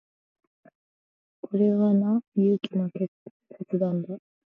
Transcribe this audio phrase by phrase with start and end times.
[1.47, 3.09] これはな、勇気の切
[3.77, 4.17] 断だ。